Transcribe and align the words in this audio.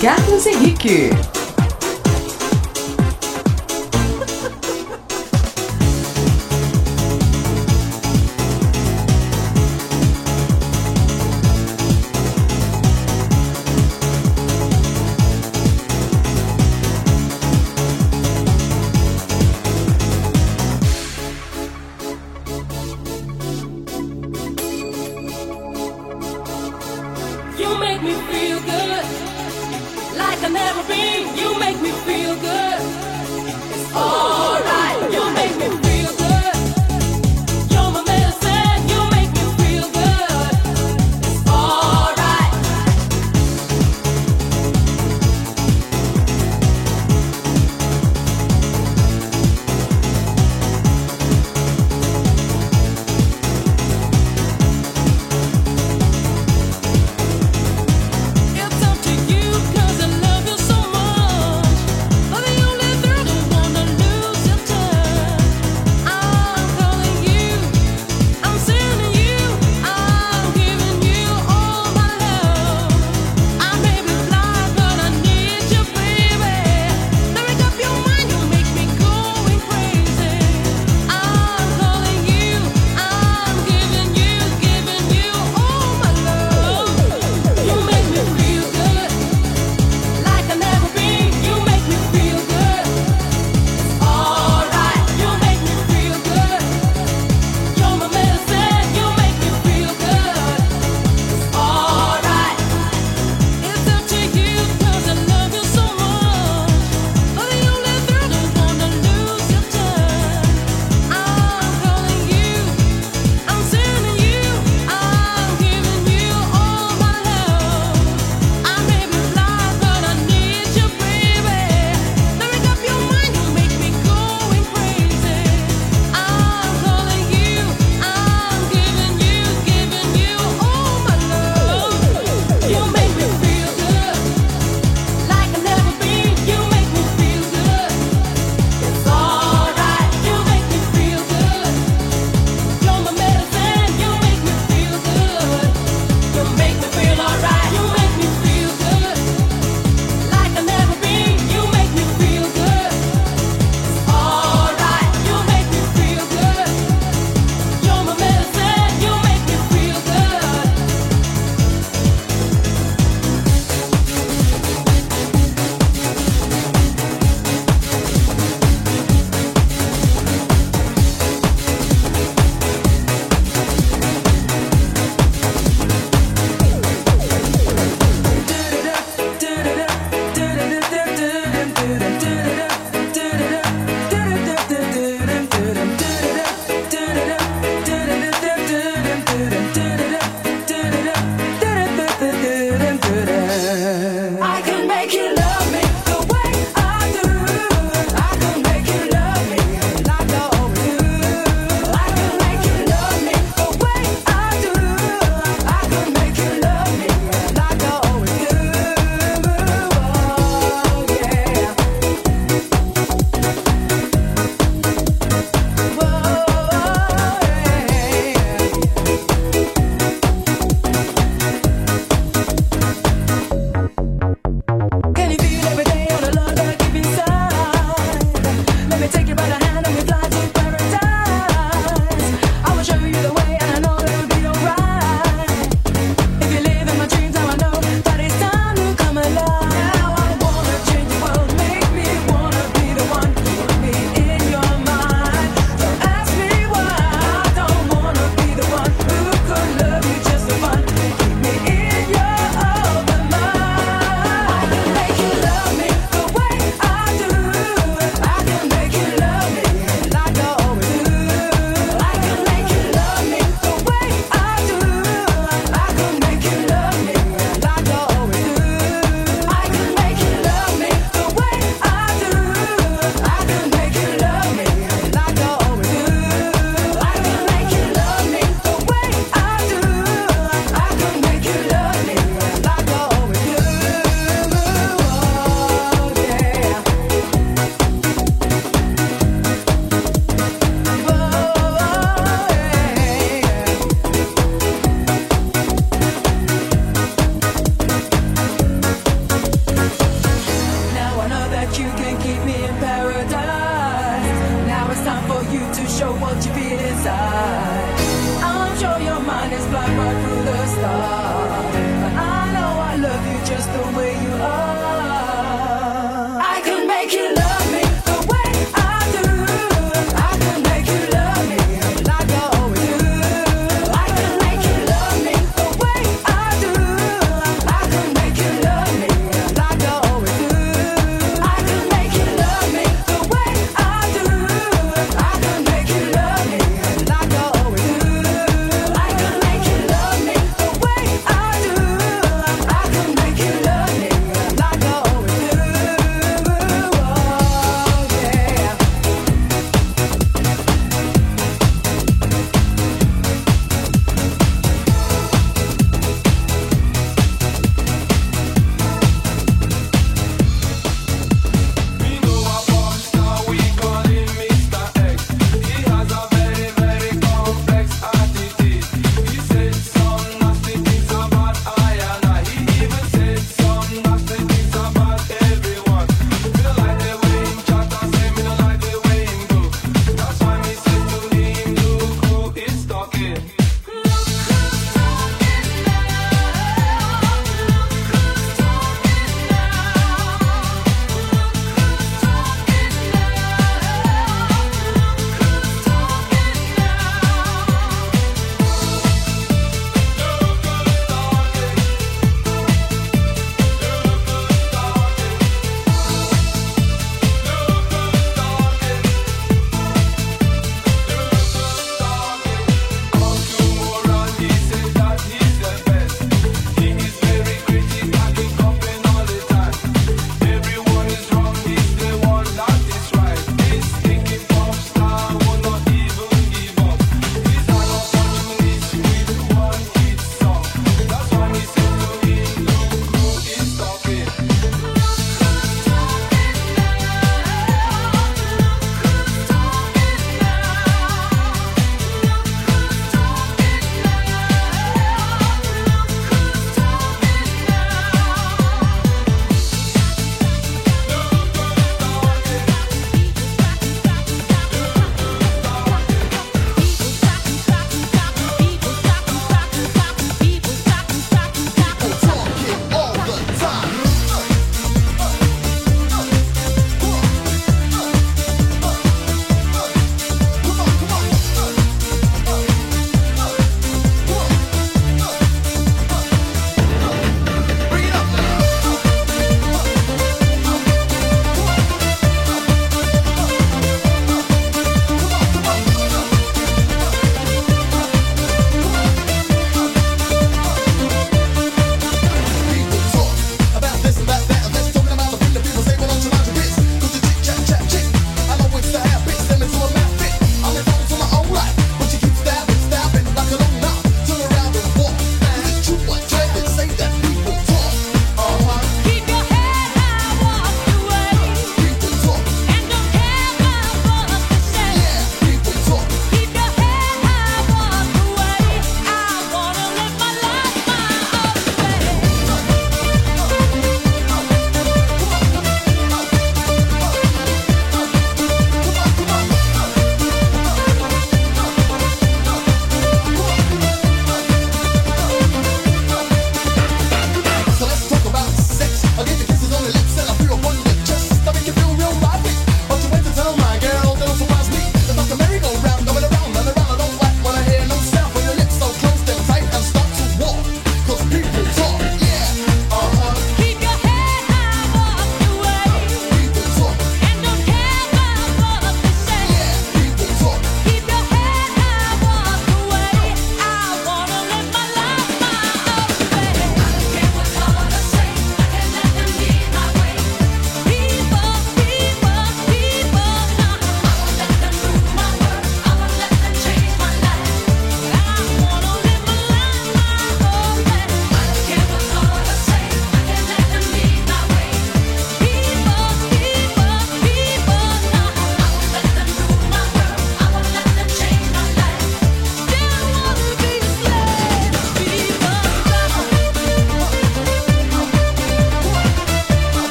Carlos 0.00 0.46
Henrique. 0.46 1.27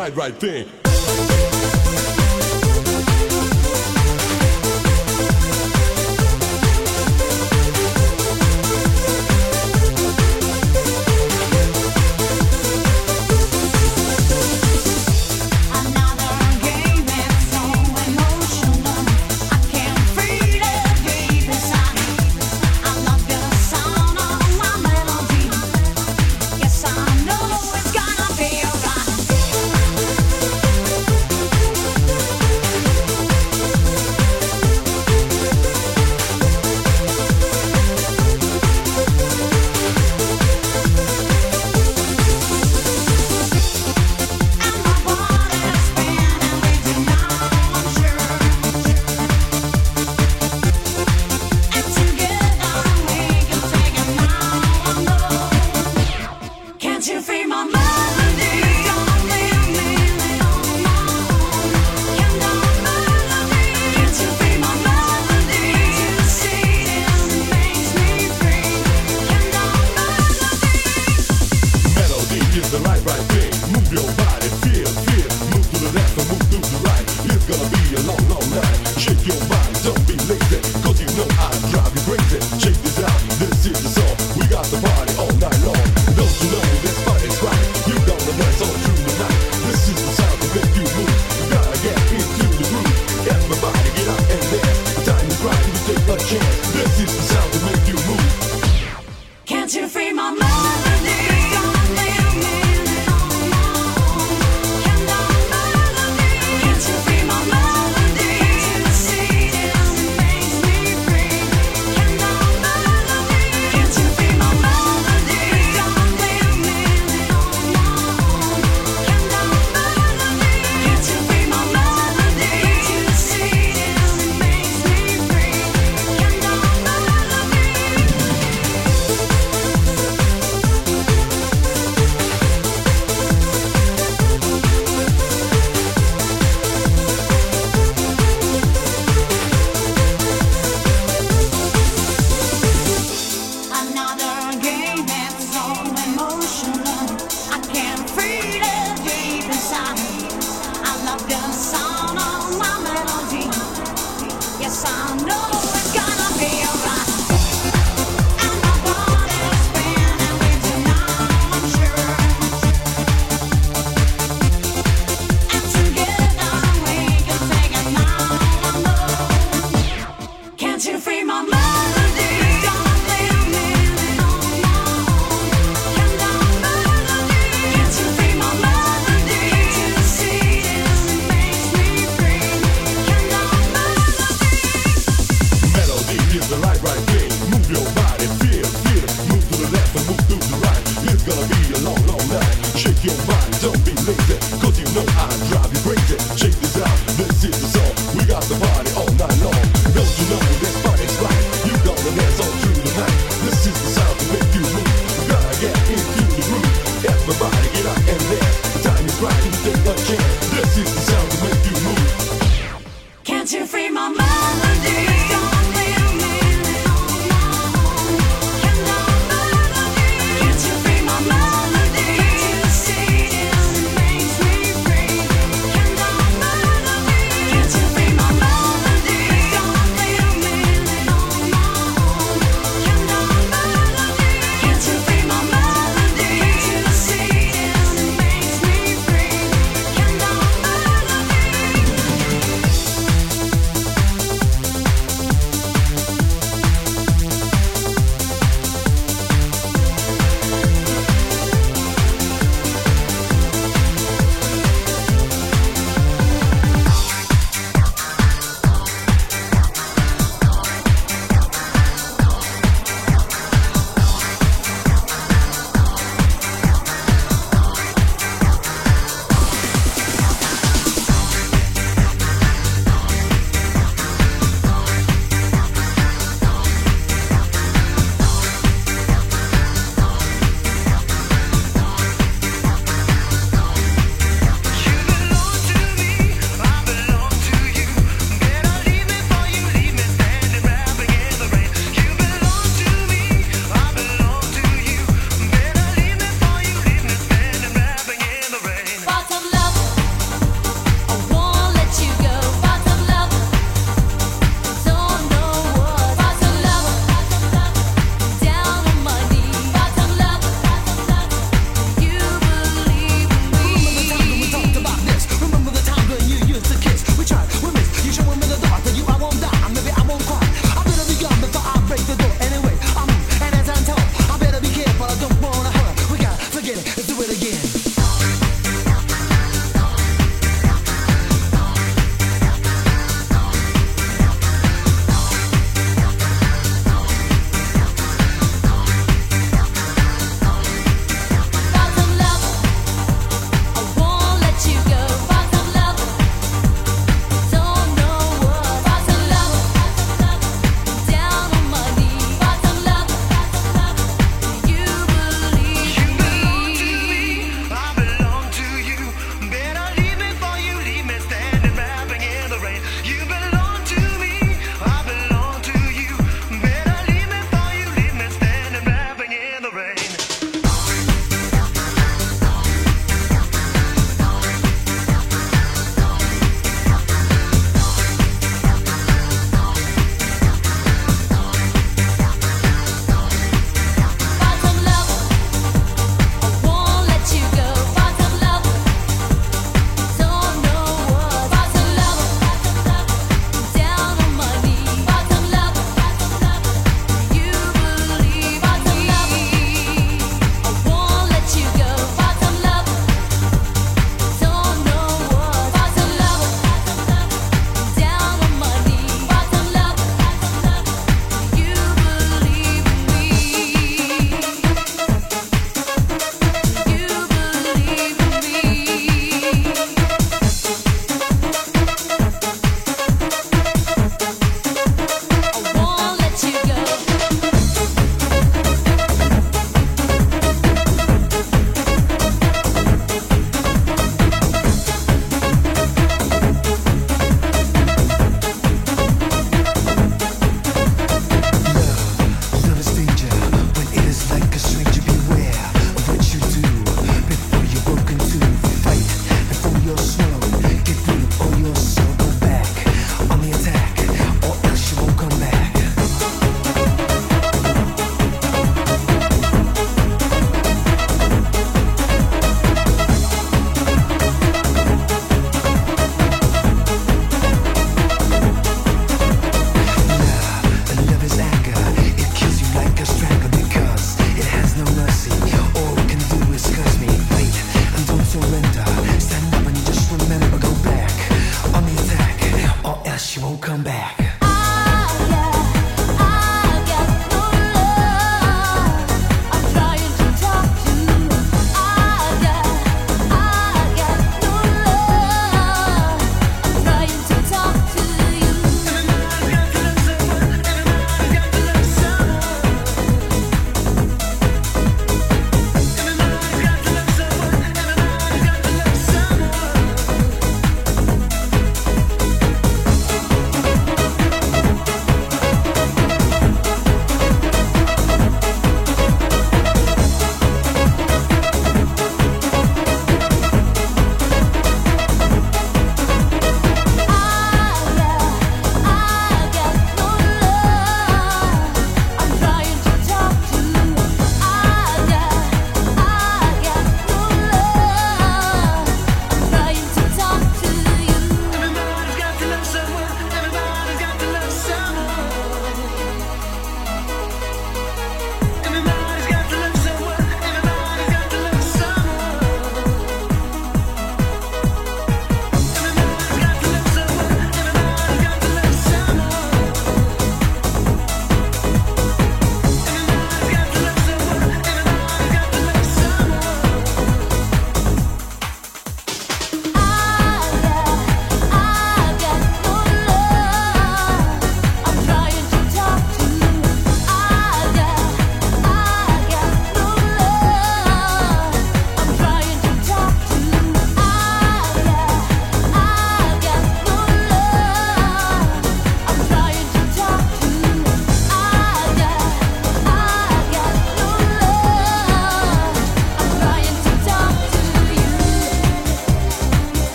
Right, 0.00 0.16
right 0.16 0.34
thing. 0.34 0.79